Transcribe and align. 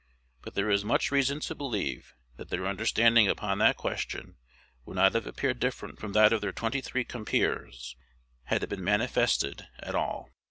But 0.41 0.55
there 0.55 0.71
is 0.71 0.83
much 0.83 1.11
reason 1.11 1.41
to 1.41 1.53
believe 1.53 2.15
that 2.37 2.49
their 2.49 2.65
understanding 2.65 3.27
upon 3.27 3.59
that 3.59 3.77
question 3.77 4.33
would 4.83 4.95
not 4.95 5.13
have 5.13 5.27
appeared 5.27 5.59
different 5.59 5.99
from 5.99 6.13
that 6.13 6.33
of 6.33 6.41
their 6.41 6.51
twenty 6.51 6.81
three 6.81 7.03
compeers, 7.05 7.95
had 8.45 8.63
it 8.63 8.69
been 8.69 8.83
manifested 8.83 9.67
at 9.77 9.93
all. 9.93 10.31